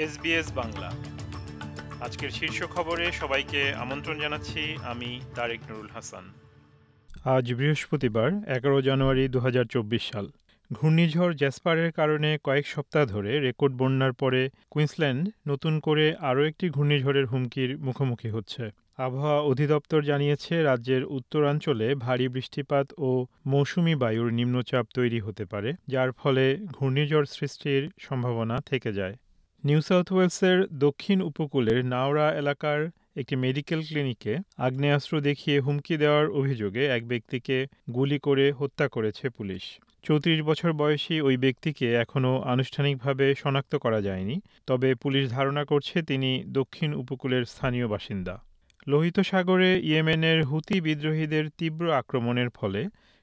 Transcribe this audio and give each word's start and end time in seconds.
SBS 0.00 0.52
Bangla. 0.52 0.90
আজকের 2.00 2.30
শীর্ষ 2.30 2.62
খবরে 2.62 3.12
সবাইকে 3.12 3.74
আমন্ত্রণ 3.74 4.20
জানাচ্ছি, 4.20 4.76
আমি 4.82 5.20
তারেক 5.34 5.60
নুরুল 5.70 5.88
হাসান। 5.94 6.24
আজ 7.24 7.54
বৃহস্পতিবার, 7.54 8.30
এগারো 8.56 8.82
জানুয়ারি 8.82 9.28
দু 9.28 9.38
হাজার 9.40 9.64
চব্বিশ 9.64 10.02
সাল। 10.12 10.26
ঘূর্ণিঝড় 10.72 11.34
জ্যাসপারের 11.34 11.92
কারণে 11.92 12.38
কয়েক 12.44 12.66
সপ্তাহ 12.66 13.04
ধরে 13.06 13.40
রেকর্ড 13.40 13.74
বন্যার 13.74 14.12
পরে 14.12 14.50
কুইন্সল্যান্ড 14.70 15.28
নতুন 15.48 15.80
করে 15.80 16.16
আরও 16.16 16.46
একটি 16.46 16.70
ঘূর্ণিঝড়ের 16.70 17.26
হুমকির 17.26 17.78
মুখোমুখি 17.78 18.30
হচ্ছে। 18.30 18.70
আবহাওয়া 18.98 19.40
অধিদপ্তর 19.40 20.02
জানিয়েছে, 20.02 20.62
রাজ্যের 20.62 21.04
উত্তরাঞ্চলে 21.04 21.94
ভারী 21.94 22.28
বৃষ্টিপাত 22.28 22.92
ও 22.98 23.26
মৌসুমি 23.46 23.94
বায়ুর 23.94 24.32
নিম্নচাপ 24.32 24.86
তৈরি 24.94 25.20
হতে 25.20 25.44
পারে, 25.44 25.72
যার 25.88 26.12
ফলে 26.12 26.58
ঘূর্ণিঝড় 26.66 27.24
সৃষ্টির 27.24 27.90
সম্ভাবনা 28.00 28.60
থেকে 28.60 28.92
যায়। 28.92 29.16
নিউ 29.64 29.80
সাউথ 29.80 30.08
ওয়েলসের 30.12 30.58
দক্ষিণ 30.78 31.18
উপকূলের 31.22 31.80
নাওরা 31.84 32.26
এলাকার 32.34 32.80
একটি 33.16 33.34
মেডিকেল 33.36 33.80
ক্লিনিকে 33.82 34.32
আগ্নেয়াস্ত্র 34.58 35.14
দেখিয়ে 35.20 35.56
হুমকি 35.60 35.94
দেওয়ার 35.96 36.26
অভিযোগে 36.30 36.82
এক 36.88 37.02
ব্যক্তিকে 37.06 37.56
গুলি 37.94 38.18
করে 38.18 38.46
হত্যা 38.52 38.86
করেছে 38.88 39.24
পুলিশ। 39.30 39.64
চৌত্রিশ 40.04 40.40
বছর 40.42 40.70
বয়সী 40.72 41.16
ওই 41.20 41.36
ব্যক্তিকে 41.36 41.86
এখনও 41.94 42.32
আনুষ্ঠানিকভাবে 42.42 43.26
শনাক্ত 43.34 43.72
করা 43.76 44.00
যায়নি, 44.00 44.36
তবে 44.66 44.88
পুলিশ 44.94 45.24
ধারণা 45.30 45.62
করছে 45.64 45.96
তিনি 46.02 46.30
দক্ষিণ 46.48 46.90
উপকূলের 46.94 47.44
স্থানীয় 47.44 47.86
বাসিন্দা। 47.88 48.34
লোহিত 48.86 49.16
সাগরে 49.20 49.70
ইয়েমেনের 49.80 50.38
হুতি 50.44 50.76
বিদ্রোহীদের 50.80 51.44
তীব্র 51.58 51.84
আক্রমণের 51.92 52.50
ফলে 52.50 52.82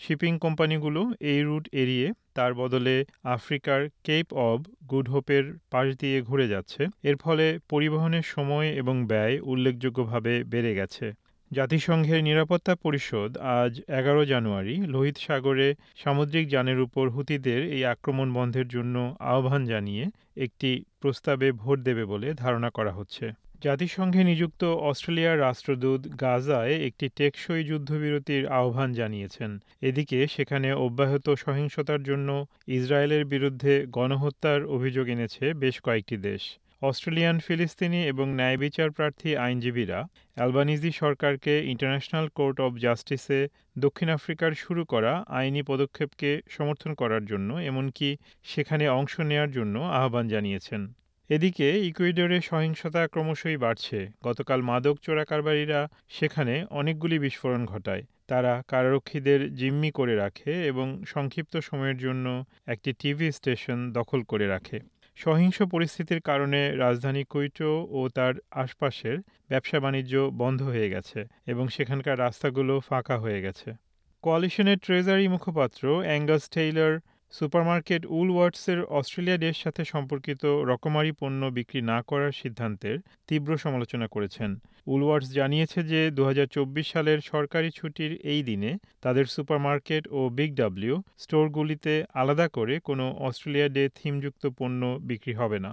শিপিং 0.00 0.32
কোম্পানিগুলো 0.38 1.00
এই 1.20 1.40
রুট 1.42 1.64
এড়িয়ে 1.72 2.12
তার 2.34 2.54
বদলে 2.54 2.94
আফ্রিকার 3.24 3.80
কেপ 4.04 4.26
অব 4.48 4.58
গুড 4.90 5.06
হোপের 5.08 5.44
পাশ 5.70 5.86
দিয়ে 5.96 6.22
ঘুরে 6.22 6.46
যাচ্ছে। 6.48 6.82
এর 7.02 7.16
ফলে 7.16 7.46
পরিবহনের 7.68 8.22
সময় 8.22 8.68
এবং 8.72 8.94
ব্যয় 9.06 9.36
উল্লেখযোগ্যভাবে 9.42 10.32
বেড়ে 10.44 10.72
গেছে। 10.74 11.06
জাতিসংঘের 11.50 12.20
নিরাপত্তা 12.22 12.74
পরিষদ 12.74 13.30
আজ 13.58 13.72
এগারো 13.88 14.24
জানুয়ারি 14.24 14.76
লোহিত 14.86 15.16
সাগরে 15.18 15.74
সামুদ্রিক 15.96 16.44
যানের 16.48 16.80
উপর 16.80 17.04
হুতিদের 17.10 17.60
এই 17.68 17.84
আক্রমণ 17.84 18.28
বন্ধের 18.32 18.68
জন্য 18.68 19.16
আহ্বান 19.20 19.62
জানিয়ে 19.66 20.04
একটি 20.36 20.70
প্রস্তাবে 21.00 21.48
ভোট 21.52 21.78
দেবে 21.82 22.04
বলে 22.04 22.28
ধারণা 22.34 22.70
করা 22.70 22.92
হচ্ছে। 22.92 23.26
জাতিসংঘে 23.62 24.22
নিযুক্ত 24.24 24.62
অস্ট্রেলিয়ার 24.64 25.40
রাষ্ট্রদূত 25.40 26.00
গাজায় 26.20 26.74
একটি 26.88 27.06
টেকসই 27.16 27.62
যুদ্ধবিরতির 27.64 28.44
আহ্বান 28.58 28.90
জানিয়েছেন। 28.92 29.50
এদিকে 29.82 30.18
সেখানে 30.26 30.68
অব্যাহত 30.72 31.26
সহিংসতার 31.34 32.02
জন্য 32.02 32.28
ইসরায়েলের 32.68 33.24
বিরুদ্ধে 33.24 33.74
গণহত্যার 33.90 34.60
অভিযোগ 34.66 35.06
এনেছে 35.08 35.44
বেশ 35.54 35.76
কয়েকটি 35.80 36.16
দেশ। 36.16 36.42
অস্ট্রেলিয়ান, 36.82 37.36
ফিলিস্তিনি 37.38 38.00
এবং 38.06 38.26
ন্যায় 38.34 38.56
বিচার 38.56 38.90
প্রার্থী 38.90 39.36
আইনজীবীরা 39.36 40.00
অ্যালবানিজি 40.36 40.90
সরকারকে 40.92 41.54
ইন্টারন্যাশনাল 41.64 42.26
কোর্ট 42.28 42.56
অব 42.60 42.72
জাস্টিসে 42.78 43.40
দক্ষিণ 43.78 44.08
আফ্রিকার 44.08 44.50
শুরু 44.54 44.82
করা 44.84 45.12
আইনি 45.28 45.62
পদক্ষেপকে 45.62 46.30
সমর্থন 46.48 46.92
করার 46.94 47.22
জন্য, 47.26 47.50
এমনকি 47.70 48.08
সেখানে 48.42 48.84
অংশ 48.88 49.14
নেয়ার 49.20 49.50
জন্য 49.50 49.74
আহ্বান 49.78 50.24
জানিয়েছেন। 50.28 50.82
এদিকে 51.30 51.80
ইকুয়েডরে 51.80 52.40
সহিংসতা 52.40 53.08
ক্রমশই 53.08 53.56
বাড়ছে। 53.56 53.98
গতকাল 54.24 54.62
মাদক 54.62 54.96
চোরাকারবারীরা 55.02 55.88
সেখানে 56.08 56.66
অনেকগুলি 56.70 57.18
বিস্ফোরণ 57.18 57.66
ঘটায়। 57.66 58.02
তারা 58.26 58.62
কারারক্ষীদের 58.68 59.54
জিম্মি 59.54 59.90
করে 59.90 60.16
রাখে 60.16 60.66
এবং 60.66 61.04
সংক্ষিপ্ত 61.06 61.56
সময়ের 61.56 61.98
জন্য 61.98 62.44
একটি 62.66 62.92
টিভি 62.92 63.32
স্টেশন 63.32 63.92
দখল 63.92 64.22
করে 64.22 64.46
রাখে। 64.46 64.80
সহিংস 65.16 65.62
পরিস্থিতির 65.62 66.20
কারণে 66.20 66.60
রাজধানী 66.76 67.24
কুইটো 67.24 67.86
ও 67.90 68.08
তার 68.08 68.34
আশপাশের 68.50 69.16
ব্যবসা 69.48 69.80
বাণিজ্য 69.80 70.30
বন্ধ 70.34 70.62
হয়ে 70.62 70.90
গেছে 70.90 71.24
এবং 71.46 71.68
সেখানকার 71.68 72.18
রাস্তাগুলো 72.18 72.80
ফাঁকা 72.80 73.18
হয়ে 73.18 73.42
গেছে। 73.42 73.74
কোয়ালিশনের 74.22 74.78
ট্রেজারি 74.78 75.28
মুখপাত্র 75.28 75.82
অ্যাঙ্গাস 76.02 76.48
টেইলর 76.50 76.98
সুপারমার্কেট 77.32 78.02
উলওয়ার্টসের 78.18 78.80
অস্ট্রেলিয়া 78.98 79.38
দেশ 79.46 79.54
সাথে 79.64 79.82
সম্পর্কিত 79.84 80.42
রকমারি 80.70 81.12
পণ্য 81.20 81.42
বিক্রি 81.56 81.80
না 81.92 81.98
করার 82.02 82.32
সিদ্ধান্তের 82.32 82.96
তীব্র 83.28 83.50
সমালোচনা 83.64 84.06
করেছেন। 84.14 84.50
উলওয়ার্টস 84.86 85.28
জানিয়েছে 85.32 85.80
যে 85.92 86.00
দু 86.16 86.22
হাজার 86.24 86.48
চব্বিশ 86.56 86.86
সালের 86.92 87.18
সরকারি 87.32 87.70
ছুটির 87.70 88.12
এই 88.32 88.42
দিনে 88.42 88.70
তাদের 89.02 89.26
সুপারমার্কেট 89.34 90.04
ও 90.10 90.20
বিগ 90.38 90.50
ডাব্লিউ 90.60 90.94
স্টোরগুলিতে 91.18 91.92
আলাদা 92.14 92.46
করে 92.48 92.74
কোনো 92.80 93.04
অস্ট্রেলিয়া 93.28 93.68
ডে 93.68 93.84
থিমযুক্ত 93.98 94.42
পণ্য 94.58 94.80
বিক্রি 95.08 95.34
হবে 95.40 95.58
না। 95.66 95.72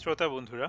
শ্রোতা 0.00 0.26
বন্ধুরা 0.34 0.68